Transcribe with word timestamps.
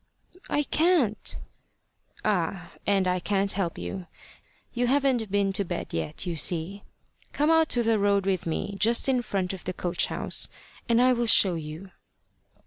"I 0.49 0.63
can't." 0.63 1.37
"Ah! 2.25 2.71
and 2.87 3.07
I 3.07 3.19
can't 3.19 3.51
help 3.51 3.77
you 3.77 4.07
you 4.73 4.87
haven't 4.87 5.29
been 5.31 5.53
to 5.53 5.63
bed 5.63 5.93
yet, 5.93 6.25
you 6.25 6.35
see. 6.37 6.81
Come 7.33 7.51
out 7.51 7.69
to 7.69 7.83
the 7.83 7.99
road 7.99 8.25
with 8.25 8.47
me, 8.47 8.75
just 8.79 9.07
in 9.07 9.21
front 9.21 9.53
of 9.53 9.63
the 9.63 9.73
coach 9.73 10.07
house, 10.07 10.47
and 10.89 10.99
I 10.99 11.13
will 11.13 11.27
show 11.27 11.53
you." 11.53 11.91